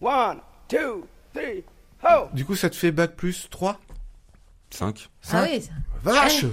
[0.00, 1.64] One, two, three,
[2.02, 2.28] ho!
[2.32, 3.78] Du coup, ça te fait bac plus 3
[4.70, 5.08] 5.
[5.32, 5.70] Ah oui, ça.
[6.02, 6.44] Vache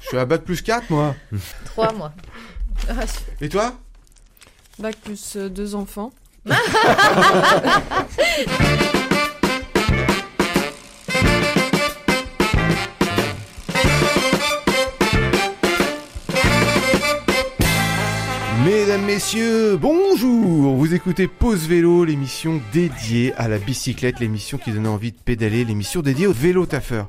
[0.00, 1.14] Je suis à bac plus 4, moi.
[1.66, 2.12] trois mois.
[2.88, 3.04] Ah,
[3.40, 3.74] Et toi?
[4.78, 6.12] Bac plus euh, deux enfants.
[19.14, 25.10] messieurs, bonjour Vous écoutez Pause Vélo, l'émission dédiée à la bicyclette, l'émission qui donne envie
[25.10, 27.08] de pédaler, l'émission dédiée au vélo taffeur.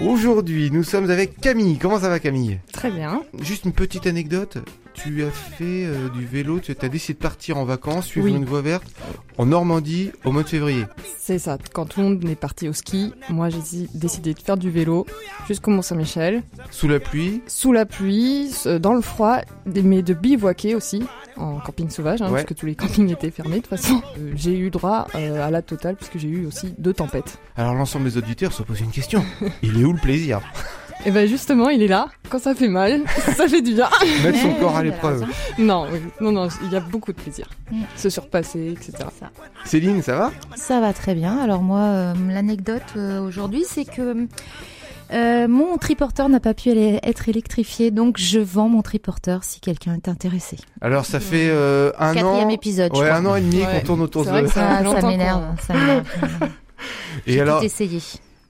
[0.00, 1.78] Aujourd'hui, nous sommes avec Camille.
[1.78, 2.60] Comment ça va Camille?
[2.72, 3.22] Très bien.
[3.40, 4.58] Juste une petite anecdote.
[5.02, 8.34] Tu as fait euh, du vélo, tu as décidé de partir en vacances, suivre Oui.
[8.34, 8.84] une voie verte
[9.38, 10.84] en Normandie au mois de février.
[11.18, 11.58] C'est ça.
[11.72, 14.70] Quand tout le monde est parti au ski, moi j'ai dé- décidé de faire du
[14.70, 15.06] vélo
[15.46, 17.42] jusqu'au Mont-Saint-Michel, Sous la pluie.
[17.46, 21.04] sous la pluie, dans le froid, mais de bivouaquer aussi
[21.36, 22.32] en camping sauvage, hein, Ouais.
[22.32, 24.00] parce que tous les campings étaient fermés de toute façon.
[24.18, 27.38] Euh, j'ai eu droit euh, à la totale puisque j'ai eu aussi deux tempêtes.
[27.56, 29.22] Alors l'ensemble des auditeurs se posent une question.
[29.62, 30.40] Il est où le plaisir?
[31.04, 32.08] Et ben justement, il est là.
[32.28, 33.02] Quand ça fait mal,
[33.36, 33.88] ça fait du bien.
[34.24, 35.24] Mettre son corps à l'épreuve.
[35.58, 37.48] Non, oui, non, non, il y a beaucoup de plaisir.
[37.70, 37.82] Mm.
[37.96, 38.92] Se surpasser, etc.
[39.64, 40.32] Céline, ça va?
[40.56, 41.38] Ça va très bien.
[41.38, 44.26] Alors moi, euh, l'anecdote euh, aujourd'hui, c'est que
[45.12, 49.60] euh, mon triporteur n'a pas pu aller- être électrifié, donc je vends mon triporteur si
[49.60, 50.56] quelqu'un est intéressé.
[50.80, 52.50] Alors ça fait euh, un Quatrième an.
[52.50, 53.18] épisode, je Ouais, crois.
[53.18, 53.80] un an et demi Ouais.
[53.80, 56.06] qu'on tourne autour de vrai que ça- Ça, fait ça m'énerve, ça m'énerve.
[57.28, 58.00] Et J'ai alors, essayé.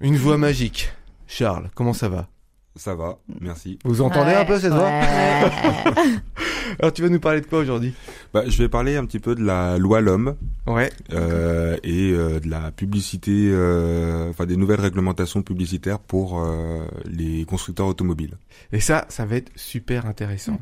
[0.00, 0.90] une voix magique.
[1.28, 2.28] Charles, comment ça va?
[2.76, 3.78] Ça va, merci.
[3.84, 5.50] Vous entendez Ouais, un peu cette voix ouais.
[6.78, 7.94] Alors tu vas nous parler de quoi aujourd'hui?
[8.34, 10.90] Bah, je vais parler un petit peu de la loi l'homme Ouais.
[11.12, 17.44] euh, et euh, de la publicité, euh, enfin des nouvelles réglementations publicitaires pour euh, les
[17.46, 18.36] constructeurs automobiles.
[18.72, 20.58] Et ça, ça va être super intéressant.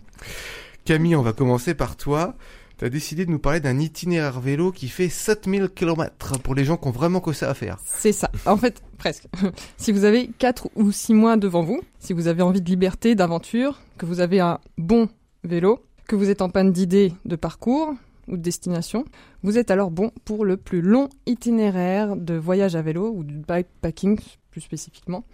[0.85, 2.37] Camille, on va commencer par toi.
[2.77, 6.64] Tu as décidé de nous parler d'un itinéraire vélo qui fait 7000 km pour les
[6.64, 7.78] gens qui ont vraiment que ça à faire.
[7.84, 8.30] C'est ça.
[8.47, 9.27] En fait, presque.
[9.77, 13.14] si vous avez 4 ou 6 mois devant vous, si vous avez envie de liberté,
[13.14, 15.08] d'aventure, que vous avez un bon
[15.45, 17.95] vélo, que vous êtes en panne d'idées de parcours
[18.27, 19.05] ou de destination,
[19.42, 23.36] vous êtes alors bon pour le plus long itinéraire de voyage à vélo ou du
[23.36, 24.18] bikepacking
[24.51, 25.24] plus spécifiquement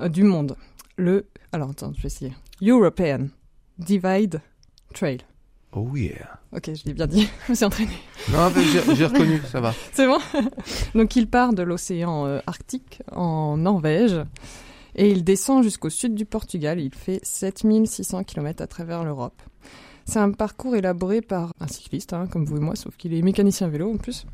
[0.00, 0.56] euh, du monde.
[0.96, 2.32] Le alors attends, je vais essayer.
[2.62, 3.28] European
[3.78, 4.40] Divide
[4.94, 5.18] Trail.
[5.74, 6.38] Oh yeah.
[6.54, 7.26] Ok, je l'ai bien dit.
[7.46, 7.90] je me suis entraînée.
[8.30, 8.50] Non,
[8.94, 9.74] j'ai reconnu, ça va.
[9.92, 10.18] C'est bon
[10.94, 14.20] Donc il part de l'océan euh, Arctique en Norvège
[14.94, 16.78] et il descend jusqu'au sud du Portugal.
[16.78, 19.40] Il fait 7600 km à travers l'Europe.
[20.04, 23.22] C'est un parcours élaboré par un cycliste, hein, comme vous et moi, sauf qu'il est
[23.22, 24.26] mécanicien vélo en plus.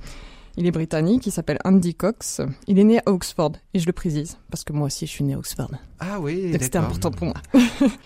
[0.56, 2.40] Il est britannique, il s'appelle Andy Cox.
[2.66, 5.22] Il est né à Oxford, et je le précise, parce que moi aussi je suis
[5.22, 5.70] né à Oxford.
[6.00, 7.36] Ah oui, Donc c'était important pour moi.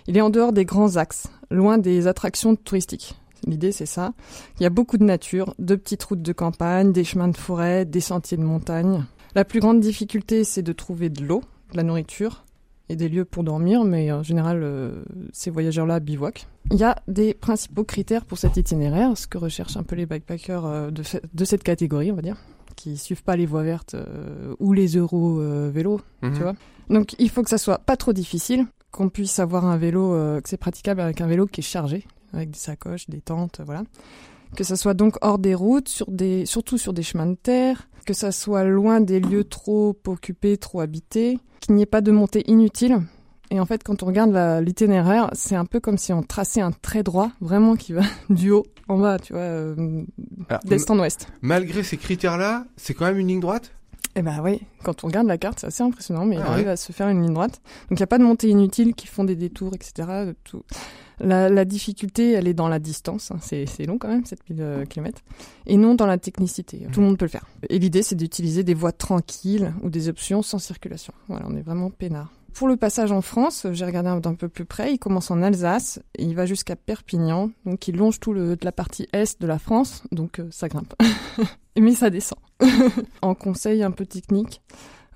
[0.06, 3.15] il est en dehors des grands axes, loin des attractions touristiques.
[3.47, 4.12] L'idée, c'est ça.
[4.60, 7.84] Il y a beaucoup de nature, de petites routes de campagne, des chemins de forêt,
[7.84, 9.04] des sentiers de montagne.
[9.34, 11.42] La plus grande difficulté, c'est de trouver de l'eau,
[11.72, 12.44] de la nourriture
[12.88, 16.47] et des lieux pour dormir, mais en général, euh, ces voyageurs-là bivouaquent.
[16.70, 20.04] Il y a des principaux critères pour cet itinéraire, ce que recherchent un peu les
[20.06, 22.36] backpackers euh, de, ce- de cette catégorie, on va dire,
[22.76, 26.32] qui suivent pas les voies vertes euh, ou les euros vélos, Mhm.
[26.34, 26.54] tu vois.
[26.91, 30.10] Donc il faut que ça soit pas trop difficile, qu'on puisse avoir un vélo,
[30.42, 33.84] que c'est praticable avec un vélo qui est chargé, avec des sacoches, des tentes, voilà.
[34.56, 37.88] Que ça soit donc hors des routes, sur des, surtout sur des chemins de terre,
[38.04, 42.10] que ça soit loin des lieux trop occupés, trop habités, qu'il n'y ait pas de
[42.10, 43.00] montée inutile.
[43.50, 44.34] Et en fait, quand on regarde
[44.65, 48.50] l'itinéraire, c'est un peu comme si on traçait un trait droit, vraiment qui va du
[48.50, 50.03] haut en bas, tu vois, euh,
[50.48, 51.28] Alors, d'est en ouest.
[51.41, 53.72] Malgré ces critères-là, c'est quand même une ligne droite?
[54.14, 56.66] Eh ben oui, quand on regarde la carte, c'est assez impressionnant, mais il Ah arrive
[56.66, 56.72] ouais.
[56.72, 57.62] à se faire une ligne droite.
[57.88, 60.32] Donc il n'y a pas de montée inutile qui font des détours, etc.
[60.44, 60.62] Tout.
[61.18, 63.38] La, la difficulté, elle est dans la distance, hein.
[63.40, 65.22] c'est c'est long quand même, 7000 km,
[65.66, 66.86] et non dans la technicité.
[66.92, 67.46] Tout le monde peut le faire.
[67.70, 71.12] Et l'idée, c'est d'utiliser des voies tranquilles ou des options sans circulation.
[71.28, 72.32] Voilà, on est vraiment peinard.
[72.54, 75.42] Pour le passage en France, j'ai regardé un- d'un peu plus près, il commence en
[75.42, 79.46] Alsace et il va jusqu'à Perpignan, donc il longe tout le, la partie est de
[79.46, 80.94] la France, donc euh, ça grimpe.
[81.78, 82.38] Mais ça descend.
[83.22, 84.60] en conseil un peu technique,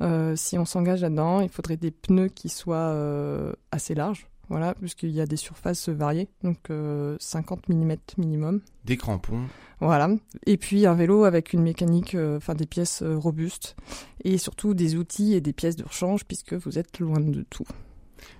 [0.00, 4.74] euh, si on s'engage là-dedans, il faudrait des pneus qui soient euh, assez larges, voilà,
[4.74, 8.60] puisqu'il y a des surfaces variées, donc euh, 50 mm minimum.
[8.84, 9.42] Des crampons.
[9.80, 10.08] Voilà.
[10.46, 13.76] Et puis un vélo avec une mécanique, euh, enfin des pièces euh, robustes,
[14.24, 17.66] et surtout des outils et des pièces de rechange, puisque vous êtes loin de tout.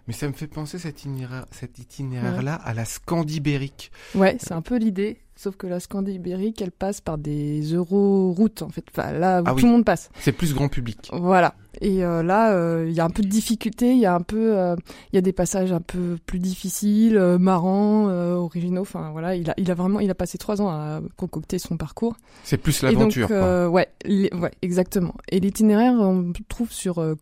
[0.06, 3.91] Mais ça me fait penser cet itinéraire, cet itinéraire-là à la Scandibérique.
[4.14, 5.19] Ouais, c'est un peu l'idée.
[5.35, 8.85] Sauf que la Scandie ibérique, elle passe par des euroroutes, en fait.
[8.91, 10.09] Enfin, là où Ah tout le monde passe.
[10.19, 11.11] C'est plus grand public.
[11.12, 11.55] Voilà.
[11.81, 14.20] Et euh, là, euh, il y a un peu de difficulté, il y a un
[14.23, 14.76] peu, euh,
[15.12, 18.82] il y a des passages un peu plus difficiles, euh, marrants, euh, originaux.
[18.82, 21.76] Enfin voilà, il a, il a vraiment, il a passé trois ans à concocter son
[21.76, 22.17] parcours.
[22.44, 23.28] C'est plus l'aventure.
[23.34, 25.14] euh, ouais, les- ouais, exactement.
[25.31, 27.14] Et l'itinéraire, on le trouve sur euh,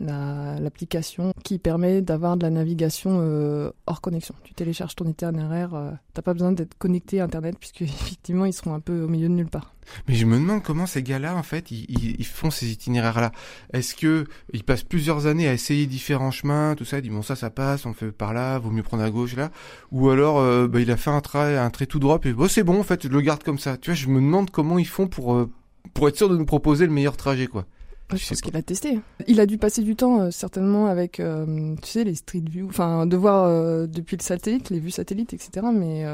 [0.00, 4.34] L'application qui permet d'avoir de la navigation euh, hors connexion.
[4.44, 8.52] Tu télécharges ton itinéraire, euh, t'as pas besoin d'être connecté à Internet puisque effectivement ils
[8.52, 9.74] seront un peu au milieu de nulle part.
[10.06, 11.86] Mais je me demande comment ces gars-là, en fait, ils,
[12.20, 13.32] ils- font ces itinéraires-là.
[13.72, 17.22] Est-ce que ils passent plusieurs années à essayer différents chemins, tout ça, ils disent bon
[17.22, 19.50] ça, ça passe, on fait par là, vaut mieux prendre à gauche là,
[19.90, 22.48] ou alors euh, bah, il a fait un trait, un trait tout droit, puis bon
[22.48, 23.76] c'est bon en fait, je le garde comme ça.
[23.78, 25.50] Tu vois, je me demande comment ils font pour euh,
[25.94, 27.64] pour être sûr de nous proposer le meilleur trajet quoi.
[28.12, 29.00] Je je pense qu'il a testé.
[29.26, 32.66] Il a dû passer du temps euh, certainement avec, euh, tu sais, les street view,
[32.68, 35.66] enfin de voir euh, depuis le satellite, les vues satellites, etc.
[35.74, 36.04] Mais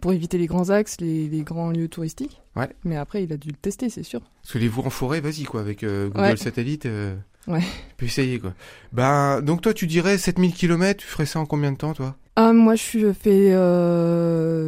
[0.00, 2.40] pour éviter les grands axes, les, les grands lieux touristiques.
[2.56, 2.68] Ouais.
[2.84, 4.20] Mais après, il a dû le tester, c'est sûr.
[4.42, 6.36] Parce que les voies en forêt, vas-y quoi, avec Google Ouais.
[6.36, 6.86] Satellite.
[7.46, 7.60] Ouais.
[7.60, 7.66] Tu
[7.98, 8.54] peux essayer quoi.
[8.92, 12.16] Ben donc toi tu dirais 7000 km, tu ferais ça en combien de temps toi?
[12.36, 13.50] Ah, moi, je fais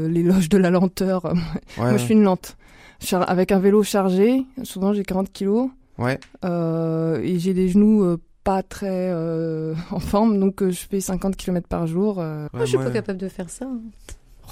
[0.09, 1.33] l'éloge de la lenteur.
[1.77, 2.57] Moi, je suis une lente.
[3.01, 6.19] Char- avec un vélo chargé, souvent j'ai 40 kilos, Ouais.
[6.45, 11.01] euh, et j'ai des genoux euh, pas très euh, en forme, donc euh, je fais
[11.01, 12.21] 50 km par jour.
[12.21, 12.45] euh.
[12.45, 13.65] Ouais, Moi, je suis pas capable de faire ça.
[13.67, 13.81] hein.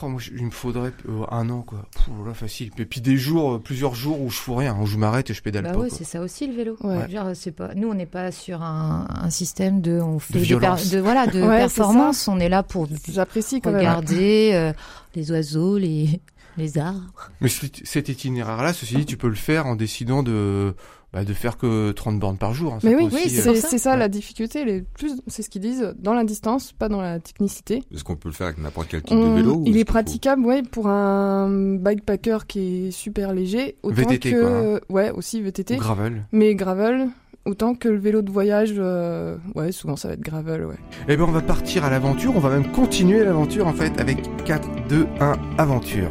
[0.03, 1.87] Oh, moi, il me faudrait euh, un an, quoi.
[1.95, 2.73] Pff, là, facile.
[2.79, 5.35] Et puis des jours, euh, plusieurs jours où je fous rien, où je m'arrête et
[5.35, 5.79] je pédale Bah pas.
[5.79, 6.77] ouais, c'est ça aussi le vélo.
[6.83, 7.09] Ouais.
[7.09, 10.41] Genre, c'est pas, nous, on n'est pas sur un, un système de, on fait des
[10.41, 10.91] violence.
[10.91, 12.27] de voilà, de Ouais, performance.
[12.27, 13.79] On est là pour J'apprécie quand même.
[13.79, 14.73] regarder euh,
[15.15, 16.21] les oiseaux, les,
[16.57, 17.31] les arbres.
[17.41, 20.75] Mais cet itinéraire-là, ceci dit, tu peux le faire en décidant de,
[21.15, 22.75] bah, de faire que 30 bornes par jour.
[22.75, 22.79] hein.
[22.83, 23.69] Mais oui, oui, euh, c'est ça.
[23.69, 23.99] c'est ça Ouais.
[23.99, 24.65] la difficulté.
[24.65, 27.83] Les plus, c'est ce qu'ils disent dans la distance, pas dans la technicité.
[27.95, 29.81] Est-ce qu'on peut le faire avec n'importe quel type On- de vélo ou il est
[29.81, 34.81] faut- praticable, ouais, pour un bikepacker qui est super léger, autant VTT, que quoi, hein.
[34.89, 36.25] ouais aussi VTT, ou gravel.
[36.33, 37.09] mais gravel.
[37.47, 40.77] Autant que le vélo de voyage, euh, ouais, souvent ça va être gravel, ouais.
[41.09, 42.33] Eh ben, on va partir à l'aventure.
[42.35, 46.09] On va même continuer l'aventure, en fait, avec 4, 2, 1, aventure.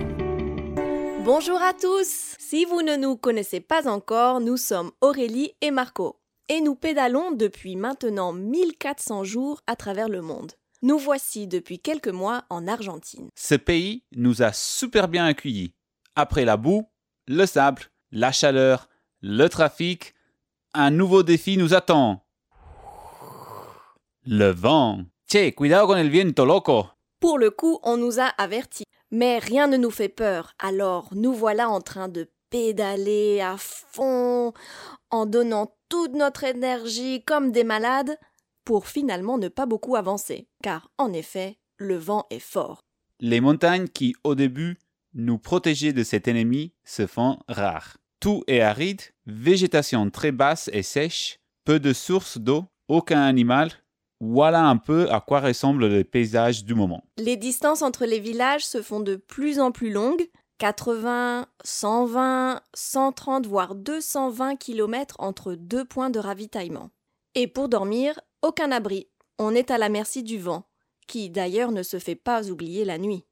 [1.26, 6.20] Bonjour à tous Si vous ne nous connaissez pas encore, nous sommes Aurélie et Marco.
[6.50, 10.52] Et nous pédalons depuis maintenant 1400 jours à travers le monde.
[10.82, 13.30] Nous voici depuis quelques mois en Argentine.
[13.38, 15.74] Ce pays nous a super bien accueillis.
[16.18, 16.90] Après la boue,
[17.30, 18.90] le sable, la chaleur,
[19.22, 20.14] le trafic,
[20.74, 22.26] un nouveau défi nous attend.
[24.26, 25.06] Le vent.
[25.32, 26.90] Che, cuidado con el viento, loco.
[27.22, 28.84] Pour le coup, on nous a avertis.
[29.16, 34.54] Mais rien ne nous fait peur, alors nous voilà en train de pédaler à fond,
[35.12, 38.18] en donnant toute notre énergie comme des malades,
[38.66, 42.80] pour finalement ne pas beaucoup avancer, car en effet, le vent est fort.
[43.20, 44.80] Les montagnes qui, au début,
[45.14, 47.98] nous protégeaient de cet ennemi se font rares.
[48.20, 53.70] Tout est aride, végétation très basse et sèche, peu de sources d'eau, aucun animal.
[54.26, 57.04] Voilà un peu à quoi ressemble le paysage du moment.
[57.18, 60.30] Les distances entre les villages se font de plus en plus longues,
[60.60, 66.90] 80, 120, 130 voire 220 km entre deux points de ravitaillement.
[67.36, 69.10] Et pour dormir, aucun abri.
[69.40, 70.70] On est à la merci du vent,
[71.06, 73.26] qui d'ailleurs ne se fait pas oublier la nuit.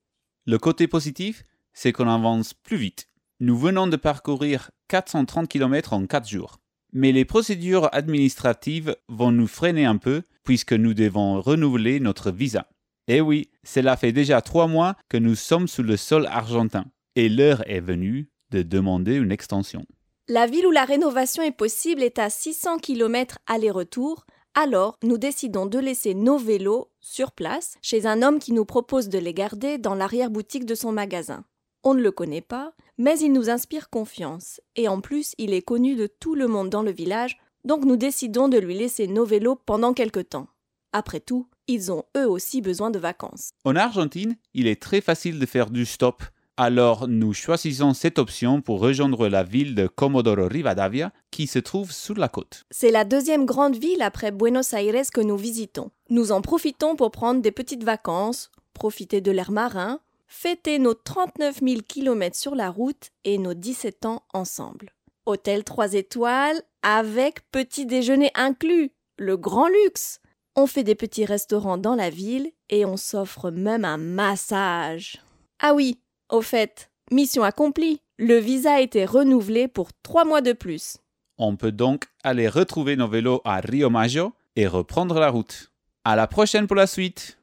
[0.46, 3.08] Le côté positif, c'est qu'on avance plus vite.
[3.40, 6.58] Nous venons de parcourir 430 km en 4 jours.
[6.92, 12.68] Mais les procédures administratives vont nous freiner un peu puisque nous devons renouveler notre visa.
[13.08, 16.86] Et oui, cela fait déjà 3 mois que nous sommes sous le sol argentin.
[17.16, 19.86] Et l'heure est venue de demander une extension.
[20.28, 25.66] La ville où la rénovation est possible est à 600 km aller-retour, alors nous décidons
[25.66, 29.78] de laisser nos vélos sur place chez un homme qui nous propose de les garder
[29.78, 31.44] dans l'arrière-boutique de son magasin.
[31.84, 35.64] On ne le connaît pas, mais il nous inspire confiance, et en plus il est
[35.64, 39.26] connu de tout le monde dans le village, donc nous décidons de lui laisser nos
[39.26, 40.48] vélos pendant quelque temps.
[40.94, 43.52] Après tout, ils ont eux aussi besoin de vacances.
[43.64, 46.24] En Argentine, il est très facile de faire du stop.
[46.58, 51.92] Alors nous choisissons cette option pour rejoindre la ville de Comodoro Rivadavia qui se trouve
[51.92, 52.66] sur la côte.
[52.70, 55.92] C'est la deuxième grande ville après Buenos Aires que nous visitons.
[56.10, 61.62] Nous en profitons pour prendre des petites vacances, profiter de l'air marin, fêter nos 39
[61.62, 64.94] 000 km sur la route et nos 17 ans ensemble.
[65.26, 70.20] Hôtel 3 étoiles avec petit déjeuner inclus, le grand luxe.
[70.56, 75.22] On fait des petits restaurants dans la ville et on s'offre même un massage.
[75.60, 76.00] Ah oui,
[76.30, 78.02] au fait, mission accomplie.
[78.18, 80.98] Le visa a été renouvelé pour trois mois de plus.
[81.38, 85.72] On peut donc aller retrouver nos vélos à Rio Maggio et reprendre la route.
[86.04, 87.38] À la prochaine pour la suite.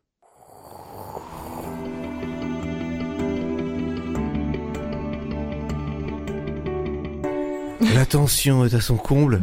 [7.94, 9.42] La tension est à son comble.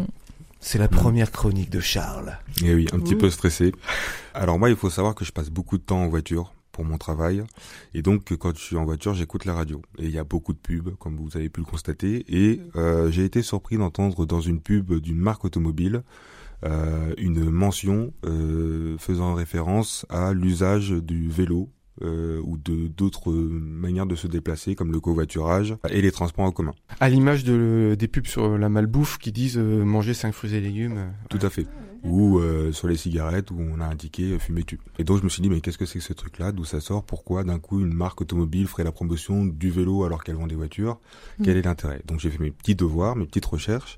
[0.59, 2.37] C'est la première chronique de Charles.
[2.63, 3.19] Et oui, un petit Ouh.
[3.19, 3.71] peu stressé.
[4.33, 6.97] Alors moi, il faut savoir que je passe beaucoup de temps en voiture pour mon
[6.97, 7.43] travail.
[7.93, 9.81] Et donc, quand je suis en voiture, j'écoute la radio.
[9.97, 12.25] Et il y a beaucoup de pubs, comme vous avez pu le constater.
[12.27, 16.03] Et euh, j'ai été surpris d'entendre dans une pub d'une marque automobile
[16.63, 21.69] euh, une mention euh, faisant référence à l'usage du vélo
[22.03, 26.51] euh, ou de d'autres manières de se déplacer, comme le covoiturage et les transports en
[26.51, 26.73] commun.
[26.99, 30.61] À l'image de, des pubs sur la malbouffe qui disent euh, manger 5 fruits et
[30.61, 30.97] légumes.
[30.97, 31.67] euh, Tout à fait.
[32.03, 34.79] Ou euh, sur les cigarettes où on a indiqué euh, fumer tu.
[34.99, 36.51] Et donc je me suis dit mais qu'est-ce que c'est que ce truc-là?
[36.51, 37.03] D'où ça sort?
[37.03, 40.53] Pourquoi d'un coup une marque automobile ferait la promotion du vélo alors qu'elle vend des
[40.55, 40.99] voitures
[41.43, 42.01] Quel est l'intérêt?
[42.05, 43.97] Donc j'ai fait mes petits devoirs, mes petites recherches,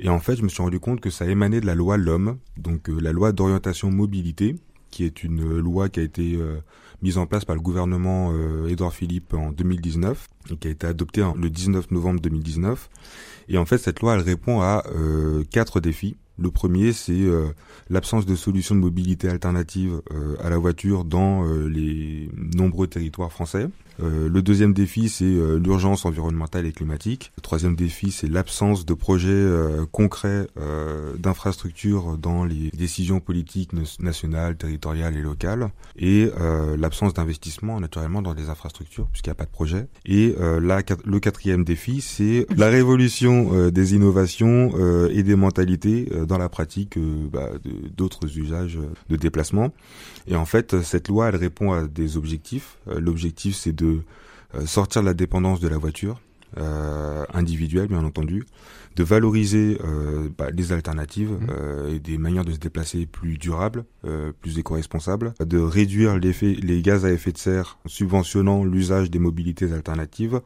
[0.00, 2.38] et en fait je me suis rendu compte que ça émanait de la loi L'Homme,
[2.56, 4.56] donc euh, la loi d'orientation mobilité,
[4.90, 6.56] qui est une euh, loi qui a été euh,
[7.04, 10.86] mise en place par le gouvernement euh, Édouard Philippe en 2019 et qui a été
[10.86, 12.88] adoptée le 19 novembre 2019.
[13.48, 16.16] Et en fait, cette loi, elle répond à euh, quatre défis.
[16.38, 17.48] Le premier, c'est euh,
[17.90, 23.68] l'absence de solutions de mobilité alternatives euh, à la voiture dans les nombreux territoires français.
[24.02, 27.32] Euh, le deuxième défi, c'est euh, l'urgence environnementale et climatique.
[27.36, 30.46] Le troisième défi, c'est l'absence de projets euh, concrets
[31.18, 35.70] d'infrastructures dans les décisions politiques na- nationales, territoriales et locales.
[35.96, 36.30] Et
[36.78, 39.86] l'absence d'investissement, naturellement, dans des infrastructures, puisqu'il n'y a pas de projet.
[40.06, 44.72] Et le quatrième défi, c'est la révolution des innovations
[45.08, 46.98] et des mentalités dans la pratique
[47.32, 47.50] bah,
[47.96, 49.72] d'autres usages de déplacement.
[50.26, 52.78] Et en fait, cette loi, elle répond à des objectifs.
[52.86, 56.20] L'objectif, c'est de euh, sortir de la dépendance de la voiture,
[56.58, 58.44] euh, individuelle bien entendu,
[58.96, 61.46] de valoriser euh, bah, les alternatives Mhm.
[61.50, 66.82] euh, et des manières de se déplacer plus durables, euh, plus éco-responsables, de réduire les
[66.82, 70.40] gaz à effet de serre en subventionnant l'usage des mobilités alternatives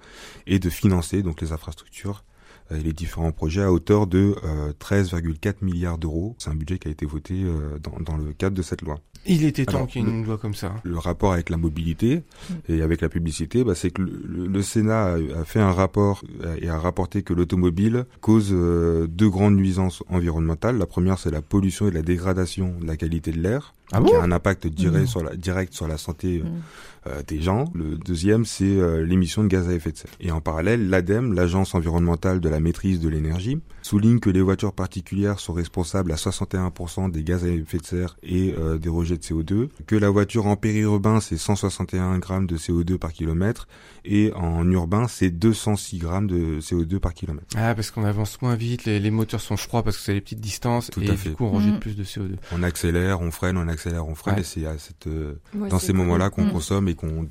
[0.47, 2.25] et de financer donc les infrastructures
[2.71, 6.35] et les différents projets à hauteur de euh, 13,4 milliards d'euros.
[6.39, 8.99] C'est un budget qui a été voté euh, dans, dans le cadre de cette loi.
[9.27, 10.75] Il était temps qu'il y ait le- une loi comme ça.
[10.85, 12.55] Le rapport avec la mobilité Mm.
[12.73, 15.73] et avec la publicité, bah, c'est que le, le- le Sénat a, a fait un
[15.73, 20.79] rapport euh, et a rapporté que l'automobile cause euh, deux grandes nuisances environnementales.
[20.79, 24.13] La première, c'est la pollution et la dégradation de la qualité de l'air, Ah qui
[24.13, 25.07] bon a un impact direct Non.
[25.11, 26.61] sur la, direct sur la santé euh, Mm.
[27.09, 27.65] euh, des gens.
[27.75, 30.11] Le deuxième, c'est euh, l'émission de gaz à effet de serre.
[30.21, 34.73] Et en parallèle, l'ADEME, l'Agence environnementale de la maîtrise de l'énergie, souligne que les voitures
[34.75, 39.23] particulières sont responsables à 61% des gaz à effet de serre et euh, des de
[39.23, 43.69] CO2, que la voiture en périurbain, c'est 161 grammes de CO2 par kilomètre,
[44.05, 47.47] et en urbain, c'est 206 grammes de CO2 par kilomètre.
[47.57, 50.21] Ah, parce qu'on avance moins vite, les, les moteurs sont froids parce que c'est les
[50.21, 51.31] petites distances Tout et à du fait.
[51.31, 51.81] coup on rejette Mhm.
[51.81, 52.37] plus de CO2.
[52.53, 54.41] On accélère, on freine, on accélère, on freine, Ouais.
[54.41, 56.53] et c'est à cette, euh, Ouais, dans ces moments-là qu'on Mm.
[56.53, 57.27] consomme et qu'on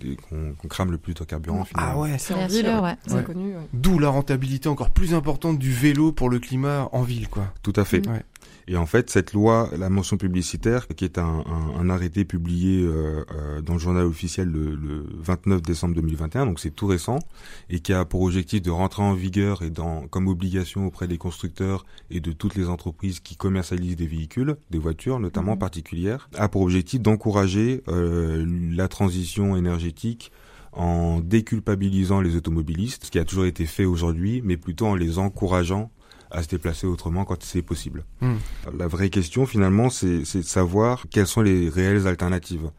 [0.70, 1.66] crame le plus de carburant.
[1.66, 1.92] finalement.
[1.94, 2.18] Ah ouais.
[2.18, 2.96] C'est en ville, sûr, ouais.
[3.08, 3.24] c'est Ouais.
[3.24, 3.56] connu.
[3.56, 3.68] ouais.
[3.74, 7.54] D'où la rentabilité encore plus importante du vélo pour le climat en ville, quoi.
[7.64, 8.06] Tout à fait.
[8.06, 8.20] Mm.
[8.70, 12.82] Et en fait, cette loi, la mention publicitaire, qui est un, un- un arrêté publié
[12.84, 17.20] euh, euh, dans le journal officiel le, le 29 décembre 2021, donc c'est tout récent,
[17.70, 21.18] et qui a pour objectif de rentrer en vigueur et dans, comme obligation auprès des
[21.18, 25.60] constructeurs et de toutes les entreprises qui commercialisent des véhicules, des voitures notamment Mhm.
[25.60, 28.46] particulières, a pour objectif d'encourager euh,
[28.76, 30.32] la transition énergétique
[30.74, 35.18] en déculpabilisant les automobilistes, ce qui a toujours été fait aujourd'hui, mais plutôt en les
[35.20, 35.90] encourageant
[36.32, 38.04] à se déplacer autrement quand c'est possible.
[38.22, 38.36] Hmm.
[38.78, 42.70] La vraie question finalement, c'est c'est de savoir quelles sont les réelles alternatives.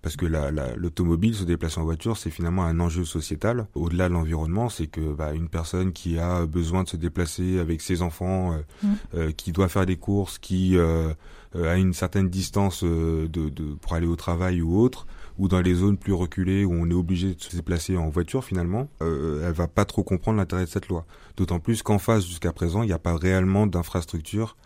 [0.00, 3.66] Parce que la- la- l'automobile, se déplacer en voiture, c'est finalement un enjeu sociétal.
[3.74, 7.80] Au-delà de l'environnement, c'est que bah, une personne qui a besoin de se déplacer avec
[7.80, 8.94] ses enfants, euh, Mm.
[9.16, 11.12] euh, qui doit faire des courses, qui euh,
[11.56, 15.04] euh, a une certaine distance euh, de, de, pour aller au travail ou autre,
[15.38, 18.44] ou dans les zones plus reculées où on est obligé de se déplacer en voiture
[18.44, 21.06] finalement, euh, elle va pas trop comprendre l'intérêt de cette loi.
[21.36, 24.56] D'autant plus qu'en face, jusqu'à présent, il n'y a pas réellement d'infrastructures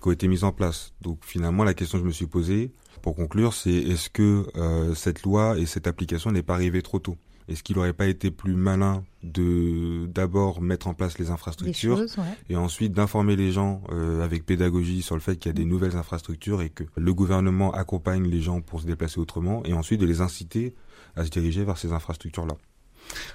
[0.00, 0.92] qui ont été mises en place.
[1.00, 4.94] Donc finalement, la question que je me suis posée, pour conclure, c'est est-ce que euh,
[4.94, 7.16] cette loi et cette application n'est pas arrivée trop tôt?
[7.48, 12.18] Est-ce qu'il n'aurait pas été plus malin de d'abord mettre en place les infrastructures choses,
[12.18, 12.24] ouais.
[12.50, 15.64] et ensuite d'informer les gens euh, avec pédagogie sur le fait qu'il y a des
[15.64, 20.00] nouvelles infrastructures et que le gouvernement accompagne les gens pour se déplacer autrement et ensuite
[20.00, 20.74] de les inciter
[21.16, 22.56] à se diriger vers ces infrastructures-là?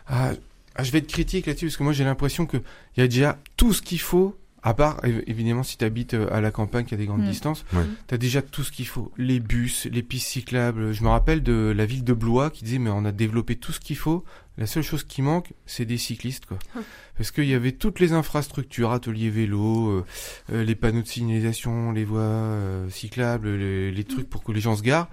[0.07, 0.33] Ah,
[0.75, 2.57] ah, je vais être critique là-dessus parce que moi j'ai l'impression que
[2.95, 4.37] il y a déjà tout ce qu'il faut.
[4.63, 7.29] À part, év- évidemment, si tu habites à la campagne, qui a des grandes Mm.
[7.29, 7.83] distances, Ouais.
[8.07, 9.11] tu as déjà tout ce qu'il faut.
[9.17, 10.93] Les bus, les pistes cyclables.
[10.93, 13.73] Je me rappelle de la ville de Blois qui disait, mais on a développé tout
[13.73, 14.23] ce qu'il faut.
[14.57, 16.59] La seule chose qui manque, c'est des cyclistes, quoi.
[16.75, 16.79] Ah.
[17.17, 20.05] Parce qu'il y avait toutes les infrastructures, ateliers vélo, euh,
[20.51, 24.61] euh, les panneaux de signalisation, les voies euh, cyclables, les, les trucs pour que les
[24.61, 25.09] gens se garent.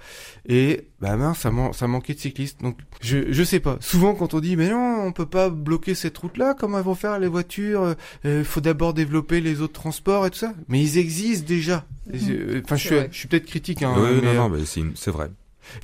[0.49, 2.61] Et bah mince, ça, man- ça manquait de cyclistes.
[2.63, 3.77] Donc je je sais pas.
[3.81, 6.95] Souvent quand on dit mais non, on peut pas bloquer cette route-là, comment elles vont
[6.95, 7.95] faire les voitures
[8.25, 10.53] Il faut d'abord développer les autres transports et tout ça.
[10.69, 11.87] Mais ils existent déjà.
[12.13, 13.83] C'est- euh, Enfin, je suis je suis peut-être critique.
[13.83, 15.31] Hein, oui, mais, non, euh, non, mais c'est vrai.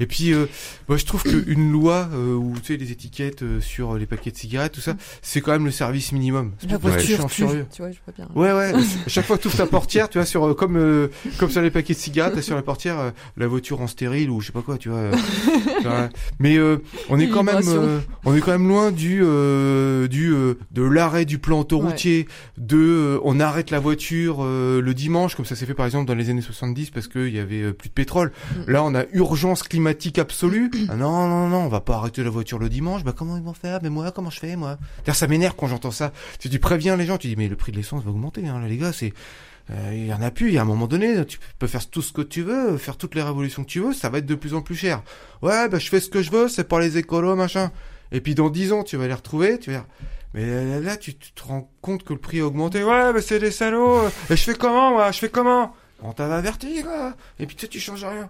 [0.01, 0.47] Et puis, euh,
[0.89, 4.31] moi, je trouve qu'une loi euh, où tu sais les étiquettes euh, sur les paquets
[4.31, 6.53] de cigarettes, tout ça, c'est quand même le service minimum.
[6.59, 7.67] C'est La voiture furieux.
[7.73, 8.29] tu vois, je vois bien.
[8.35, 8.73] Ouais, ouais.
[8.75, 11.51] à chaque fois que tu ouvres ta portière, tu vois, sur euh, comme euh, comme
[11.51, 14.47] sur les paquets de cigarettes, sur la portière euh, la voiture en stérile ou je
[14.47, 15.11] sais pas quoi, tu vois.
[15.81, 15.87] tu.
[16.39, 16.79] Mais euh,
[17.09, 20.83] on est quand même euh, on est quand même loin du euh, du euh, de
[20.83, 22.27] l'arrêt du plan autoroutier,
[22.59, 26.07] de euh, on arrête la voiture euh, le dimanche comme ça s'est fait par exemple
[26.07, 28.33] dans les années 70 parce qu'il y avait plus de pétrole.
[28.67, 28.71] Mm.
[28.71, 30.71] Là, on a urgence climatique absolue.
[30.89, 33.05] Ah non, non, non, on va pas arrêter la voiture le dimanche.
[33.05, 33.81] Bah comment ils vont faire?
[33.83, 34.79] Mais moi, comment je fais moi?
[35.13, 36.13] Ça m'énerve quand j'entends ça.
[36.41, 38.63] Tu, tu préviens les gens, tu dis mais le prix de l'essence va augmenter, hein,
[38.67, 38.93] les gars.
[38.95, 39.13] C'est
[39.71, 40.49] euh, il y en a plus.
[40.49, 42.97] Il y a un moment donné, tu peux faire tout ce que tu veux, faire
[42.97, 45.03] toutes les révolutions que tu veux, ça va être de plus en plus cher.
[45.43, 47.71] Ouais, bah je fais ce que je veux, c'est pour les écolos, machin.
[48.13, 49.85] Et puis dans 10 ans, tu vas les retrouver, tu vas
[50.33, 52.85] mais là, tu, te rends compte que le prix a augmenté.
[52.85, 54.07] Ouais, mais c'est des salauds.
[54.29, 55.11] Et je fais comment, moi?
[55.11, 55.75] Je fais comment?
[56.03, 57.15] On t'avait averti, quoi.
[57.39, 58.29] Et puis tu tu changes rien.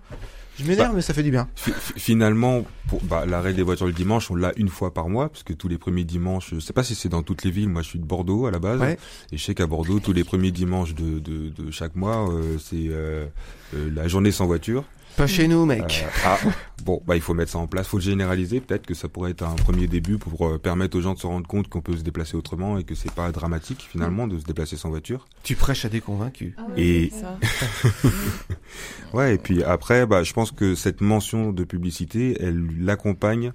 [0.59, 1.49] Je m'énerve, mais ça fait du bien.
[1.55, 5.09] Fi- fi- Finalement, pour bah, l'arrêt des voitures le dimanche, on l'a une fois par
[5.09, 7.51] mois, parce que tous les premiers dimanches, je sais pas si c'est dans toutes les
[7.51, 8.99] villes, moi je suis de Bordeaux à la base, Ouais.
[9.33, 12.57] et je sais qu'à Bordeaux, tous les premiers dimanches de, de, de chaque mois, euh,
[12.59, 13.27] c'est euh,
[13.75, 14.85] euh, la journée sans voiture.
[15.17, 16.05] Pas chez nous, Euh, mec.
[16.25, 16.39] ah,
[16.85, 19.31] bon, bah il faut mettre ça en place, faut le généraliser, peut-être que ça pourrait
[19.31, 21.97] être un premier début pour euh, permettre aux gens de se rendre compte qu'on peut
[21.97, 25.27] se déplacer autrement et que c'est pas dramatique finalement de se déplacer sans voiture.
[25.43, 26.53] Tu prêches à des convaincus.
[26.77, 27.39] Et Ça.
[29.15, 33.53] Ouais, et puis après, bah, je pense que cette mention de publicité, elle l'accompagne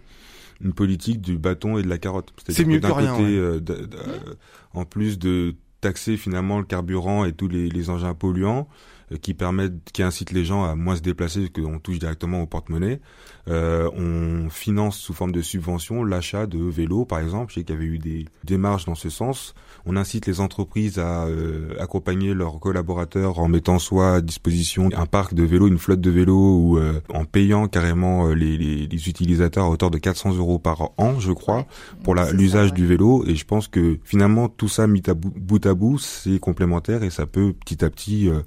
[0.63, 2.33] une politique du bâton et de la carotte.
[2.47, 3.29] C'est mieux que rien, côté, ouais.
[3.29, 4.33] euh, d- d- euh,
[4.73, 9.33] en plus de taxer finalement le carburant et tous les, les engins polluants euh, qui
[9.33, 13.01] permettent, qui incitent les gens à moins se déplacer, qu'on touche directement au porte-monnaie.
[13.47, 17.51] Euh, on finance sous forme de subvention l'achat de vélos, par exemple.
[17.51, 19.53] Je sais qu'il y avait eu des démarches dans ce sens.
[19.85, 25.05] On incite les entreprises à euh, accompagner leurs collaborateurs en mettant soit à disposition un
[25.05, 29.09] parc de vélos, une flotte de vélos, ou euh, en payant carrément les, les, les
[29.09, 31.65] utilisateurs à hauteur de 400 euros par an, je crois,
[32.03, 32.75] pour l'usage ouais.
[32.75, 33.25] du vélo.
[33.25, 37.03] Et je pense que finalement tout ça mis à bout, bout à bout, c'est complémentaire
[37.03, 38.41] et ça peut petit à petit euh,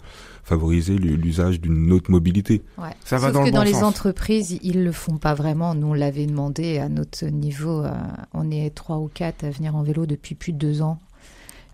[0.45, 2.63] favoriser l'usage d'une autre mobilité.
[2.79, 2.91] Ouais.
[3.05, 3.83] Ça va Sauf dans que le bon dans les sens.
[3.83, 5.75] entreprises, ils le font pas vraiment.
[5.75, 7.85] Nous, on l'avait demandé à notre niveau.
[7.85, 7.93] euh,
[8.33, 11.01] on est trois ou quatre à venir en vélo depuis plus de deux ans.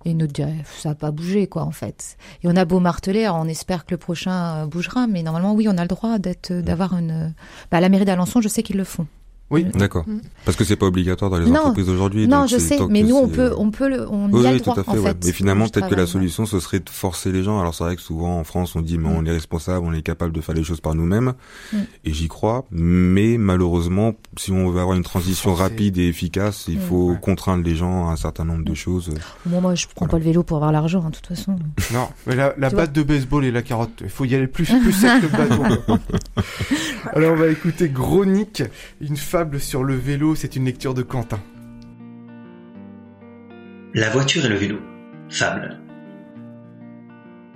[0.05, 2.17] Et ils nous diraient, ça n'a pas bougé, quoi, en fait.
[2.43, 5.53] Et on a beau marteler, alors on espère que le prochain euh, bougera, mais normalement,
[5.53, 7.35] oui, on a le droit d'être, d'avoir une.
[7.71, 9.07] Bah, à la mairie d'Alençon, je sais qu'ils le font.
[9.51, 9.65] Oui.
[9.75, 10.05] D'accord.
[10.09, 10.21] Mm.
[10.45, 11.61] Parce que c'est pas obligatoire dans les Non.
[11.61, 12.29] entreprises aujourd'hui.
[12.29, 14.51] non, je sais, mais nous, on peut, euh, on peut, le, on Oui, y a
[14.51, 14.91] oui, le droit, tout à fait.
[14.91, 15.09] en ouais.
[15.11, 15.25] fait.
[15.25, 17.61] Mais finalement, peut-être que la solution, ce serait de forcer les gens.
[17.61, 19.17] Alors c'est vrai que souvent en France, on dit, mais Mm.
[19.17, 21.35] on est responsable, on est capable de faire les choses par nous-mêmes.
[21.73, 21.77] Mm.
[22.05, 22.65] Et j'y crois.
[22.71, 25.63] Mais malheureusement, si on veut avoir une transition Forcer.
[25.65, 26.83] rapide et efficace, il Mm.
[26.83, 27.19] faut Ouais.
[27.21, 28.77] contraindre les gens à un certain nombre de Mm.
[28.77, 29.15] choses.
[29.47, 30.11] Moi, moi, je prends Voilà.
[30.13, 31.57] pas le vélo pour avoir l'argent, hein, de toute façon.
[31.93, 34.65] Non, mais la, la batte de baseball et la carotte, il faut y aller plus,
[34.83, 35.99] plus sec que le bâton.
[37.13, 38.63] Alors on va écouter Chronique,
[39.01, 39.17] une
[39.59, 41.41] sur le vélo, c'est une lecture de Quentin.
[43.95, 44.79] La voiture et le vélo.
[45.29, 45.81] Fable.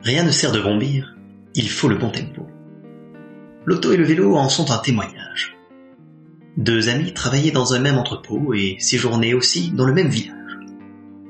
[0.02, 1.14] Rien ne sert de bondir,
[1.54, 2.46] il faut le bon tempo.
[3.64, 5.56] L'auto et le vélo en sont un témoignage.
[6.56, 10.58] Deux amis travaillaient dans un même entrepôt et séjournaient aussi dans le même village.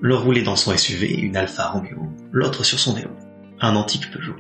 [0.03, 3.11] L'un roulait dans son SUV, une Alfa Romeo, l'autre sur son vélo,
[3.61, 4.37] un antique Peugeot.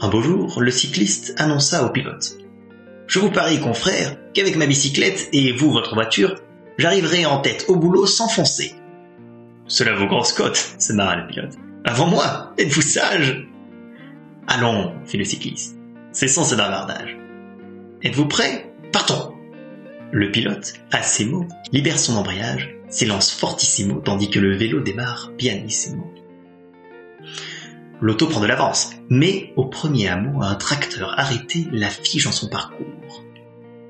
[0.00, 2.38] Un beau jour, le cycliste annonça au pilote.
[3.06, 6.34] Je vous parie, confrère, qu'avec ma bicyclette et vous, votre voiture,
[6.76, 8.74] j'arriverai en tête au boulot sans foncer.
[9.66, 11.54] Cela vaut grosse cote, se marra le pilote.
[11.84, 13.46] Avant moi, êtes-vous sage?
[14.48, 15.76] Allons, fit le cycliste.
[16.12, 17.16] Cessons ce bavardage.
[18.02, 18.72] Êtes-vous prêt?
[18.92, 19.34] Partons
[20.12, 25.32] Le pilote, à ces mots, libère son embrayage, s'élance fortissimo tandis que le vélo démarre
[25.36, 26.12] pianissimo.
[28.00, 32.48] L'auto prend de l'avance, mais au premier hameau, un tracteur arrêté la fige en son
[32.48, 33.24] parcours.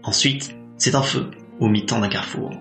[0.05, 2.53] Ensuite, c'est un feu au mi-temps d'un carrefour.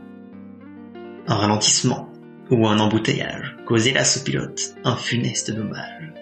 [1.27, 2.09] Un ralentissement
[2.49, 6.13] ou un embouteillage cause hélas au pilote un funeste dommage.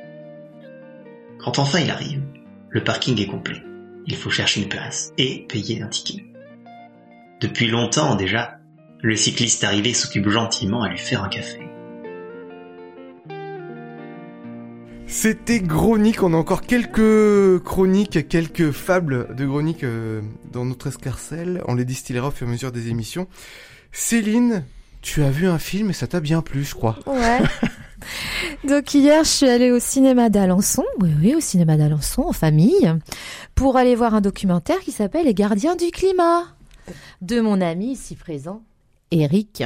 [1.39, 2.23] Quand enfin il arrive,
[2.69, 3.62] le parking est complet.
[4.05, 6.25] Il faut chercher une place et payer un ticket.
[7.39, 8.57] Depuis longtemps déjà,
[9.01, 11.59] le cycliste arrivé s'occupe gentiment à lui faire un café.
[15.13, 20.21] C'était Chronique, on a encore quelques chroniques, quelques fables de Chronique euh,
[20.52, 23.28] dans notre escarcelle, on les distillera au fur et à mesure des émissions.
[23.91, 24.65] Céline,
[25.04, 26.97] tu as vu un film et ça t'a bien plu, je crois.
[27.06, 27.39] Ouais.
[28.67, 32.91] Donc hier, je suis allée au cinéma d'Alençon, oui, oui, au cinéma d'Alençon, en famille,
[33.54, 36.43] pour aller voir un documentaire qui s'appelle Les gardiens du climat,
[37.21, 38.63] de mon ami ici présent,
[39.12, 39.63] Eric.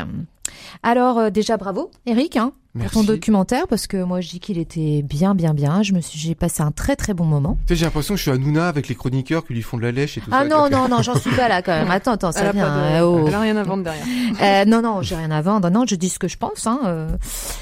[0.84, 4.58] Alors euh, déjà bravo, Eric, hein, pour ton documentaire, parce que moi je dis qu'il
[4.60, 5.82] était bien, bien, bien.
[5.84, 7.58] Je me suis, j'ai passé un très, très bon moment.
[7.66, 9.78] Tu sais, j'ai l'impression que je suis à Nouna avec les chroniqueurs qui lui font
[9.78, 10.48] de la lèche et tout Ah ça.
[10.48, 11.90] non, non, non, j'en suis pas là quand même.
[11.90, 12.66] Attends, attends, Elle ça vient.
[12.68, 13.26] de- hein, oh.
[13.28, 14.06] elle a rien à vendre derrière.
[14.40, 15.70] Euh, non, non, j'ai rien à vendre.
[15.72, 16.68] Non, je dis ce que je pense.
[16.68, 16.80] Hein.
[16.86, 17.10] euh,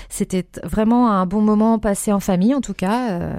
[0.09, 3.11] C'était vraiment un bon moment passé en famille, en tout cas.
[3.11, 3.33] euh,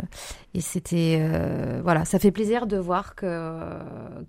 [0.54, 3.58] Et c'était, euh, voilà, ça fait plaisir de voir que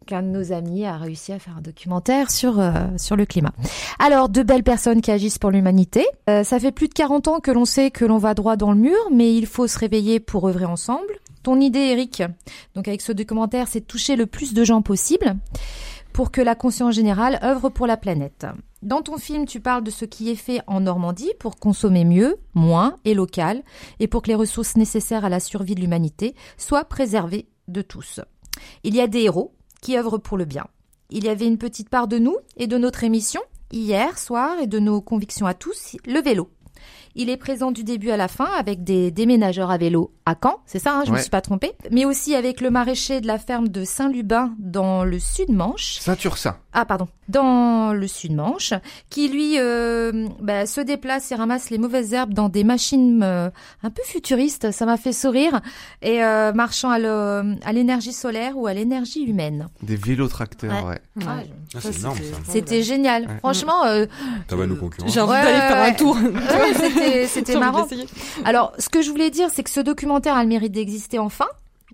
[0.08, 3.53] qu'un de nos amis a réussi à faire un documentaire sur euh, sur le climat.
[3.97, 6.06] Alors, deux belles personnes qui agissent pour l'humanité.
[6.30, 8.72] Euh, ça fait plus de 40 ans que l'on sait que l'on va droit dans
[8.72, 11.20] le mur, mais il faut se réveiller pour œuvrer ensemble.
[11.43, 12.24] Ton idée, Eric,
[12.76, 15.38] donc avec ce documentaire, c'est toucher le plus de gens possible
[16.17, 18.48] pour que la conscience générale œuvre pour la planète.
[18.82, 22.38] Dans ton film, tu parles de ce qui est fait en Normandie pour consommer mieux,
[22.56, 23.63] moins et local,
[24.00, 28.20] et pour que les ressources nécessaires à la survie de l'humanité soient préservées de tous.
[28.84, 30.65] Il y a des héros qui œuvrent pour le bien.
[31.10, 34.67] Il y avait une petite part de nous et de notre émission, hier soir, et
[34.67, 36.49] de nos convictions à tous, le vélo.
[37.15, 40.60] Il est présent du début à la fin avec des déménageurs à vélo à Caen,
[40.67, 41.17] c'est ça, hein, je ne Ouais.
[41.17, 45.03] me suis pas trompée, mais aussi avec le maraîcher de la ferme de Saint-Lubin dans
[45.03, 45.97] le sud-Manche.
[45.99, 46.58] Ceinture sain.
[46.79, 48.71] Ah pardon, dans le Sud-Manche,
[49.09, 53.49] qui lui euh, bah, se déplace et ramasse les mauvaises herbes dans des machines euh,
[53.81, 55.59] un peu futuristes, ça m'a fait sourire,
[56.03, 59.69] et euh, marchant à l'énergie solaire ou à l'énergie humaine.
[59.81, 60.99] Des vélos tracteurs, ouais.
[61.15, 61.25] Ouais.
[61.25, 61.39] Ah,
[61.75, 62.51] Ah, c'est énorme ça.
[62.51, 63.37] C'était génial, Ouais.
[63.39, 64.05] franchement, euh,
[64.47, 65.11] Ça va nous concurrencer.
[65.15, 66.15] J'ai envie d'aller faire un tour.
[66.15, 67.87] ouais, c'était marrant.
[68.45, 71.47] Alors, ce que je voulais dire, c'est que ce documentaire a le mérite d'exister enfin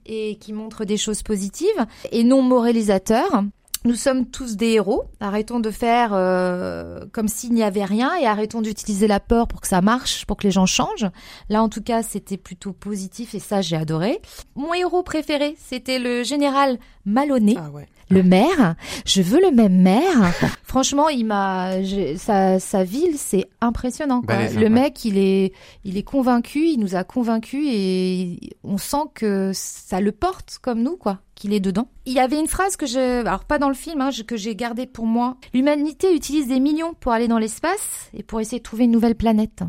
[0.06, 3.46] et qui montre des choses positives et non moralisateurs.
[3.86, 5.04] Nous sommes tous des héros.
[5.20, 9.60] Arrêtons de faire euh, comme s'il n'y avait rien et arrêtons d'utiliser la peur pour
[9.60, 11.10] que ça marche, pour que les gens changent.
[11.50, 14.22] Là, en tout cas, c'était plutôt positif et ça, j'ai adoré.
[14.56, 17.56] Mon héros préféré, c'était le général Maloney.
[17.58, 17.88] Ah ouais.
[18.10, 20.32] Le maire, je veux le même maire.
[20.64, 21.72] Franchement, il m'a,
[22.18, 24.22] sa, sa ville, c'est impressionnant.
[24.22, 24.50] Quoi.
[24.50, 24.70] Le ouais.
[24.70, 30.00] mec, il est, il est convaincu, il nous a convaincus et on sent que ça
[30.00, 31.88] le porte comme nous, quoi, qu'il est dedans.
[32.06, 34.56] Il y avait une phrase que je, alors pas dans le film, hein, que j'ai
[34.56, 35.38] gardée pour moi.
[35.54, 39.16] L'humanité utilise des millions pour aller dans l'espace et pour essayer de trouver une nouvelle
[39.16, 39.64] planète.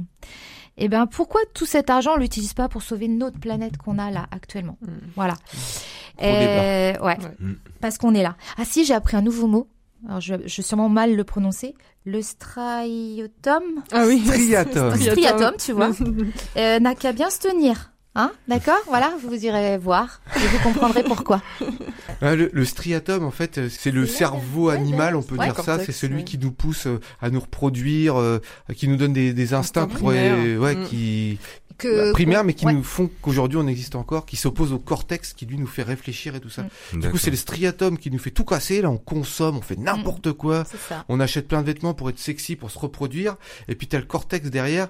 [0.77, 4.11] Eh ben, pourquoi tout cet argent on l'utilise pas pour sauver notre planète qu'on a
[4.11, 4.77] là actuellement?
[4.83, 4.89] Mm.
[5.15, 5.35] Voilà.
[6.19, 6.99] Gros Euh, ouais.
[7.01, 7.17] Ouais.
[7.39, 7.55] Mm.
[7.81, 8.37] Parce qu'on est là.
[8.59, 9.69] Ah si, j'ai appris un nouveau mot.
[10.07, 11.75] Alors, je, je vais sûrement mal le prononcer.
[12.05, 13.63] Le striatum.
[13.93, 14.21] Ah oui.
[14.27, 14.97] Striatum.
[14.97, 15.91] Striatum, tu vois.
[16.57, 17.93] Euh, n'a qu'à bien se tenir.
[18.17, 21.43] Hein D'accord Voilà, vous irez voir et vous comprendrez pourquoi.
[22.21, 25.47] Ah, le, le striatum, en fait, c'est le cerveau ouais, animal, ouais, on peut ouais.
[25.47, 25.79] dire ça.
[25.85, 26.25] C'est celui ouais.
[26.25, 28.41] qui nous pousse euh, à nous reproduire, euh,
[28.77, 30.85] qui nous donne des, des instincts Instinct pour, euh, ouais, Mm.
[30.87, 31.39] qui
[31.77, 32.73] Que, bah, primaires, mais qui ouais.
[32.73, 36.37] nous font qu'aujourd'hui on existe encore, qui s'opposent au cortex, qui lui nous fait réfléchir
[36.37, 36.67] et tout ça.
[36.93, 37.01] Mm.
[37.01, 38.81] Du coup, c'est le striatum qui nous fait tout casser.
[38.81, 40.65] Là, on consomme, on fait n'importe quoi.
[41.09, 43.37] On achète plein de vêtements pour être sexy, pour se reproduire.
[43.69, 44.89] Et puis t'as le cortex derrière.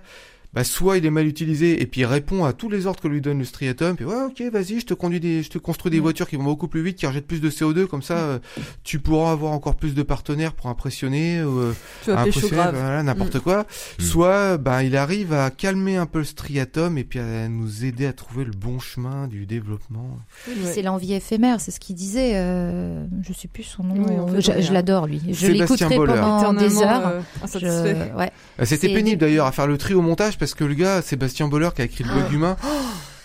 [0.55, 3.09] Bah, soit il est mal utilisé et puis il répond à tous les ordres que
[3.09, 3.97] lui donne le striatum.
[3.97, 6.03] Puis ouais, ok, vas-y, je te conduis des, je te construis des Mm.
[6.03, 7.87] voitures qui vont beaucoup plus vite, qui rejettent plus de CO2.
[7.87, 8.38] Comme ça, euh,
[8.85, 11.43] tu pourras avoir encore plus de partenaires pour impressionner.
[11.43, 11.73] ou, euh,
[12.05, 12.77] Tu impressionner, grave.
[12.77, 13.62] voilà, n'importe quoi.
[13.99, 14.03] Mm.
[14.03, 18.07] Soit, bah, il arrive à calmer un peu le striatum et puis à nous aider
[18.07, 20.19] à trouver le bon chemin du développement.
[20.49, 20.71] Oui, Ouais.
[20.73, 22.33] C'est l'envie éphémère, c'est ce qu'il disait.
[22.35, 23.95] Euh, je sais plus son nom.
[23.97, 25.21] Oui, on je je l'adore lui.
[25.33, 26.14] Je l'écouterai Boller.
[26.14, 27.07] pendant des heures.
[27.09, 27.97] euh, insatisfait.
[28.12, 28.31] Je- ouais.
[28.61, 31.48] Euh, C'était pénible d'ailleurs à faire le tri au montage parce que le gars, Sébastien
[31.48, 32.57] Boller, qui a écrit le blog humain,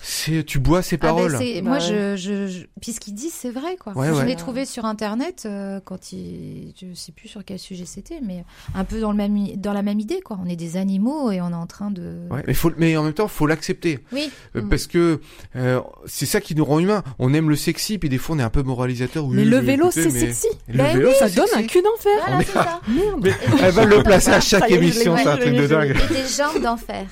[0.02, 1.32] c'est tu bois ses Ah ben, paroles.
[1.34, 1.80] Bah moi, ouais.
[1.82, 3.94] je, je, je- puis ce qu'il dit, c'est vrai, quoi.
[3.98, 4.26] Ouais, je ouais.
[4.26, 8.44] l'ai trouvé sur internet euh, quand il, je sais plus sur quel sujet c'était, mais
[8.76, 10.40] un peu dans le même, dans la même idée, quoi.
[10.44, 12.20] On est des animaux et on est en train de.
[12.32, 14.00] Ouais, mais, faut, mais en même temps, faut l'accepter.
[14.12, 14.30] Oui.
[14.56, 14.70] Euh, Mm.
[14.70, 15.22] Parce que
[15.56, 17.04] euh, c'est ça qui nous rend humains.
[17.18, 19.26] On aime le sexy, puis des fois on est un peu moralisateur.
[19.26, 20.48] Oui, Mais je le vélo, c'est mais- sexy.
[20.68, 21.60] Le Ben vélo, oui, Ça donne sexy.
[21.60, 22.12] un cul d'enfer.
[22.28, 22.82] Voilà, c'est ça.
[22.88, 23.20] Merde.
[23.24, 23.32] Mais
[23.64, 25.96] elle va le placer à chaque est, émission, c'est un truc de dingue.
[26.12, 27.06] Et des jambes d'enfer.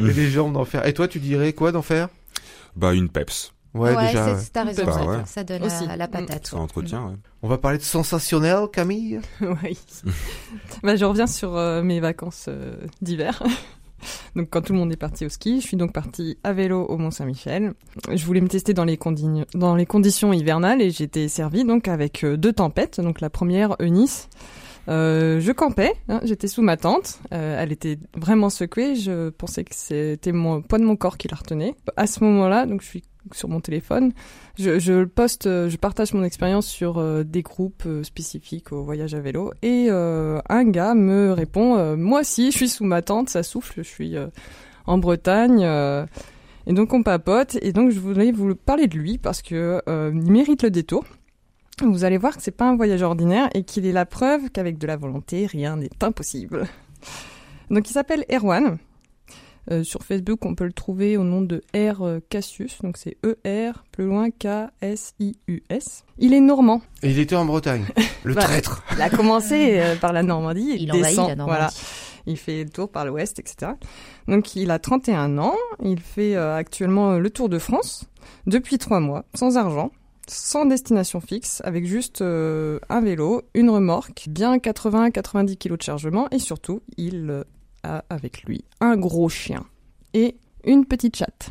[0.00, 0.86] Et des jambes d'enfer.
[0.86, 2.08] Et toi, tu dirais quoi d'enfer?
[2.76, 3.52] Bah, une peps.
[3.74, 4.38] Ouais, déjà.
[4.38, 4.84] c'est- t'as raison.
[4.84, 5.16] Bah ça, ouais.
[5.26, 5.86] ça donne Aussi.
[5.86, 6.10] la, la Mm.
[6.10, 6.46] patate.
[6.46, 7.16] Ça entretient, ouais.
[7.42, 9.20] On va parler de sensationnel, Camille?
[9.40, 9.76] Oui.
[10.84, 13.42] bah, je reviens sur euh, mes vacances euh, d'hiver.
[14.36, 16.84] donc, quand tout le monde est parti au ski, je suis donc partie à vélo
[16.84, 17.74] au Mont-Saint-Michel.
[18.12, 21.88] Je voulais me tester dans les, condi- dans les conditions hivernales et j'étais servie donc
[21.88, 23.00] avec euh, deux tempêtes.
[23.00, 24.28] Donc, la première, Eunice.
[24.88, 27.20] Euh, je campais, hein, j'étais sous ma tente.
[27.32, 28.94] Euh, elle était vraiment secouée.
[28.96, 31.74] Je pensais que c'était mon poids de mon corps qui la retenait.
[31.96, 34.12] À ce moment-là, donc je suis sur mon téléphone.
[34.58, 39.52] Je, poste, euh, je partage mon expérience sur des groupes spécifiques au voyage à vélo.
[39.62, 43.88] Et un gars me répond Moi aussi, je suis sous ma tente, ça souffle, je
[43.88, 44.16] suis
[44.86, 45.62] en Bretagne.
[46.66, 47.56] et donc on papote.
[47.62, 51.04] Et donc je voulais vous parler de lui parce que il mérite le détour.
[51.82, 54.78] Vous allez voir que c'est pas un voyage ordinaire et qu'il est la preuve qu'avec
[54.78, 56.66] de la volonté, rien n'est impossible.
[57.70, 58.78] Donc il s'appelle Erwan.
[59.70, 63.16] Euh, sur Facebook, on peut le trouver au nom de R euh, Cassius, donc c'est
[63.24, 66.04] E-R, plus loin K-S-I-U-S.
[66.18, 66.82] Il est normand.
[67.02, 67.86] Et il était en Bretagne.
[68.24, 68.82] Le Bah, traître.
[68.94, 71.58] Il a commencé euh, par la Normandie, il, Il envahit descend, la Normandie.
[71.58, 71.70] voilà.
[72.26, 73.72] Il fait le tour par l'ouest, etc.
[74.28, 78.04] Donc il a 31 ans, il fait euh, actuellement le tour de France
[78.46, 79.90] depuis trois mois, sans argent,
[80.28, 86.28] sans destination fixe, avec juste euh, un vélo, une remorque, bien 80-90 kilos de chargement,
[86.30, 87.44] et surtout, il euh,
[87.82, 89.64] a avec lui un gros chien
[90.14, 91.50] et une petite chatte.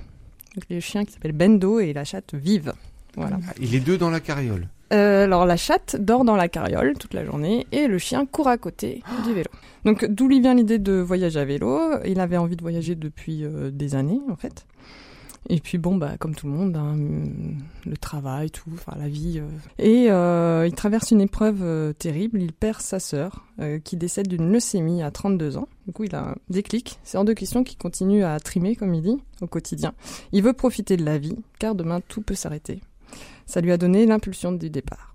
[0.56, 2.74] Donc le chien qui s'appelle Bendo et la chatte Vive.
[3.16, 3.38] Voilà.
[3.48, 4.68] Ah, Il est deux dans la carriole.
[4.92, 8.48] Euh, alors la chatte dort dans la carriole toute la journée et le chien court
[8.48, 9.50] à côté du vélo.
[9.86, 11.80] Donc d'où lui vient l'idée de voyager à vélo?
[12.06, 14.66] Il avait envie de voyager depuis euh, des années en fait.
[15.50, 16.96] Et puis bon bah comme tout le monde, hein,
[17.86, 19.40] le travail, tout, enfin la vie.
[19.40, 19.48] euh.
[19.78, 22.42] Et euh, il traverse une épreuve euh, terrible.
[22.42, 23.44] Il perd sa sœur
[23.84, 25.68] qui décède d'une leucémie à 32 ans.
[25.86, 27.00] Du coup il a un déclic.
[27.04, 29.94] C'est hors de question qu'il continue à trimer comme il dit au quotidien.
[30.32, 32.82] Il veut profiter de la vie car demain tout peut s'arrêter.
[33.46, 35.14] Ça lui a donné l'impulsion du départ.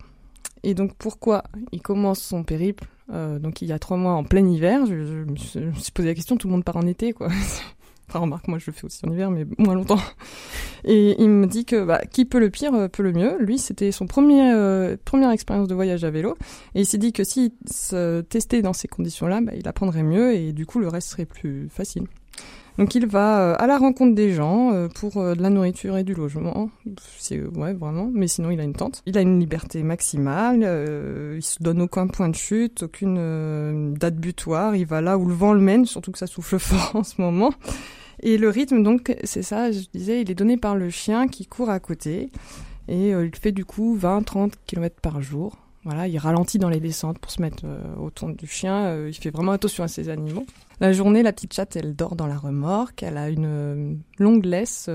[0.62, 4.46] Et donc pourquoi il commence son périple Donc il y a trois mois en plein
[4.46, 4.86] hiver?
[4.86, 6.36] Je me suis posé la question.
[6.36, 7.28] Tout le monde part en été, quoi.
[8.08, 10.00] Enfin, remarque, moi je le fais aussi en hiver, mais moins longtemps.
[10.84, 13.36] Et il me dit que bah, qui peut le pire euh, peut le mieux.
[13.38, 16.36] Lui, c'était son premier euh, première expérience de voyage à vélo,
[16.74, 20.34] et il s'est dit que s'il se testait dans ces conditions-là, bah, il apprendrait mieux,
[20.34, 22.04] et du coup le reste serait plus facile.
[22.78, 26.14] Donc il va euh, à la rencontre des gens pour de la nourriture et du
[26.14, 26.70] logement.
[27.18, 29.02] C'est ouais vraiment, mais sinon il a une tente.
[29.04, 30.60] Il a une liberté maximale.
[31.36, 34.76] il se donne aucun point de chute, aucune date butoir.
[34.76, 37.20] Il va là où le vent le mène, surtout que ça souffle fort en ce
[37.20, 37.52] moment.
[38.22, 41.46] Et le rythme, donc, c'est ça, je disais, il est donné par le chien qui
[41.46, 42.30] court à côté.
[42.88, 45.56] Et euh, il fait du coup 20-30 km par jour.
[45.84, 48.86] Voilà, il ralentit dans les descentes pour se mettre euh, au tour du chien.
[48.86, 50.44] Euh, il fait vraiment attention à ses animaux.
[50.80, 53.02] La journée, la petite chatte, elle dort dans la remorque.
[53.02, 54.88] Elle a une longue laisse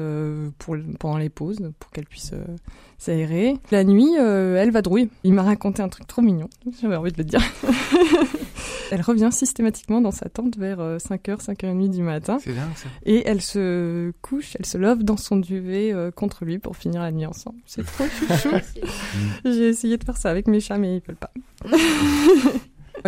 [0.58, 2.32] pour, pendant les pauses pour qu'elle puisse
[2.98, 3.58] s'aérer.
[3.70, 5.10] La nuit, elle vadrouille.
[5.26, 6.50] Il m'a raconté un truc trop mignon.
[6.82, 7.42] J'avais envie de le dire.
[8.92, 12.38] elle revient systématiquement dans sa tente vers 5h, 5h30 du matin.
[12.42, 12.88] C'est dingue ça.
[13.06, 17.02] Et elle se couche, elle se love dans son duvet euh, contre lui pour finir
[17.02, 17.60] la nuit ensemble.
[17.66, 18.56] C'est trop chouchou.
[19.46, 21.32] J'ai essayé de faire ça avec mes chats, mais ils veulent pas.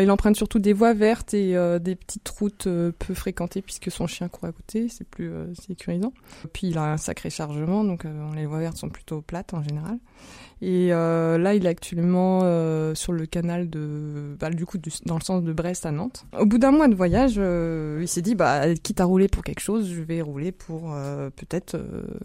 [0.02, 3.90] Il emprunte surtout des voies vertes et euh, des petites routes euh, peu fréquentées puisque
[3.92, 6.12] son chien court à côté, c'est plus euh, sécurisant.
[6.54, 9.64] Puis il a un sacré chargement, donc euh, les voies vertes sont plutôt plates en
[9.64, 9.98] général.
[10.62, 15.18] Et euh, là, il est actuellement euh, sur le canal de, bah, du coup, dans
[15.18, 16.26] le sens de Brest à Nantes.
[16.40, 19.44] Au bout d'un mois de voyage, euh, il s'est dit, bah, quitte à rouler pour
[19.44, 20.96] quelque chose, je vais rouler pour
[21.36, 21.78] peut-être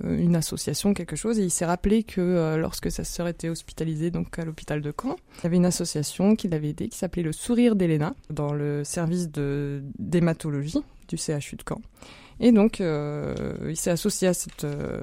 [0.05, 1.39] une association, quelque chose.
[1.39, 5.17] Et il s'est rappelé que lorsque sa sœur était hospitalisée, donc à l'hôpital de Caen,
[5.39, 8.85] il y avait une association qui l'avait aidé, qui s'appelait le Sourire d'Elena, dans le
[8.85, 11.81] service de d'hématologie du CHU de Caen.
[12.43, 13.35] Et donc, euh,
[13.69, 15.03] il s'est associé à cette euh,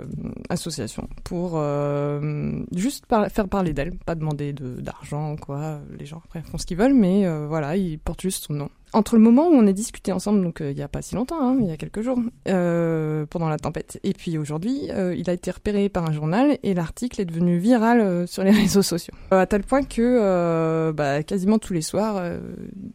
[0.50, 5.80] association pour euh, juste faire parler d'elle, pas demander de- d'argent, quoi.
[6.00, 6.22] Les gens
[6.52, 8.70] font ce qu'ils veulent, mais voilà, il porte juste son nom.
[8.94, 11.14] Entre le moment où on a discuté ensemble, donc euh, il y a pas si
[11.16, 15.14] longtemps, hein, il y a quelques jours, euh, pendant la tempête, et puis aujourd'hui, euh,
[15.16, 18.52] il a été repéré par un journal et l'article est devenu viral euh, sur les
[18.64, 19.14] réseaux sociaux.
[19.34, 22.40] Euh, à tel point que euh, bah, quasiment tous les soirs, euh,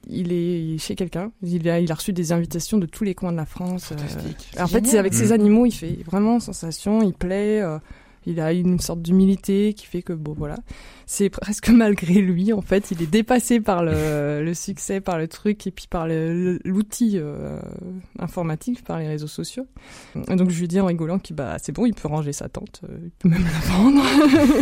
[0.09, 1.31] il est chez quelqu'un.
[1.43, 3.93] Il a, il a reçu des invitations de tous les coins de la France.
[3.93, 5.17] euh, en fait, c'est avec Mm.
[5.17, 7.79] ses animaux, il fait vraiment sensation, il plaît, euh,
[8.27, 10.57] il a une sorte d'humilité qui fait que, bon, voilà,
[11.07, 15.29] c'est presque malgré lui, en fait, il est dépassé par le, le succès, par le
[15.29, 17.61] truc, et puis par l'outil euh,
[18.19, 19.67] informatique, par les réseaux sociaux.
[20.31, 22.49] Et donc, je lui dis en rigolant qu'il, bah, c'est bon, il peut ranger sa
[22.49, 24.03] tente, euh, il peut même la vendre.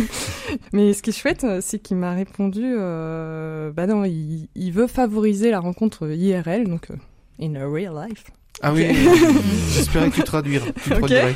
[0.73, 4.87] Mais ce qui est chouette, c'est qu'il m'a répondu, euh, bah non, il, il veut
[4.87, 6.95] favoriser la rencontre IRL, donc euh,
[7.39, 8.25] in a real life.
[8.61, 8.85] Ah oui,
[9.73, 10.61] j'espérais que tu traduire.
[10.83, 11.35] Tu traduirais.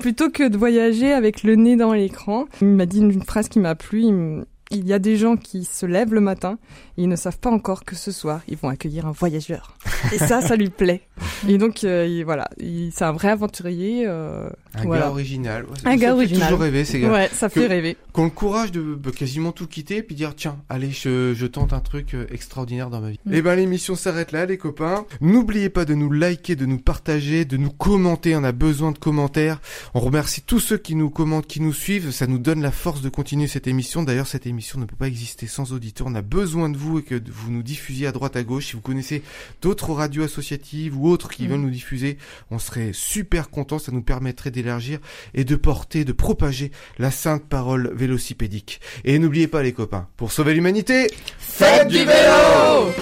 [0.00, 2.46] plutôt que de voyager avec le nez dans l'écran.
[2.62, 4.02] Il m'a dit une phrase qui m'a plu.
[4.02, 4.44] Il,
[4.74, 6.58] il y a des gens qui se lèvent le matin
[6.96, 9.76] et ils ne savent pas encore que ce soir, ils vont accueillir un voyageur.
[10.12, 11.02] Et ça, ça lui plaît.
[11.48, 14.04] Et donc, euh, il- voilà, il- c'est un vrai aventurier.
[14.06, 15.02] euh, Un voilà.
[15.06, 15.64] gars original.
[15.64, 16.42] Ouais, Un ça gars fait original.
[16.48, 17.12] toujours rêver, ces gars.
[17.12, 17.96] Ouais, ça Que- fait rêver.
[18.14, 21.46] Qui ont le courage de bah, quasiment tout quitter puis dire tiens, allez, je, je
[21.46, 23.20] tente un truc euh, extraordinaire dans ma vie.
[23.26, 23.34] Mm.
[23.34, 25.04] Et ben l'émission s'arrête là, les copains.
[25.20, 28.34] N'oubliez pas de nous liker, de nous partager, de nous commenter.
[28.36, 29.60] On a besoin de commentaires.
[29.94, 32.10] On remercie tous ceux qui nous commentent, qui nous suivent.
[32.10, 34.02] Ça nous donne la force de continuer cette émission.
[34.02, 36.06] D'ailleurs, cette émission ne peut pas exister sans auditeurs.
[36.08, 38.66] On a besoin de vous et que vous nous diffusiez à droite, à gauche.
[38.66, 39.22] Si vous connaissez
[39.62, 41.48] d'autres radios associatives ou autres qui Mm.
[41.48, 42.18] veulent nous diffuser,
[42.50, 43.78] on serait super contents.
[43.78, 44.98] Ça nous permettrait d'élargir
[45.34, 48.80] et de porter, de propager la sainte parole vélocipédique.
[49.04, 52.92] Et n'oubliez pas les copains, pour sauver l'humanité, Faites du vélo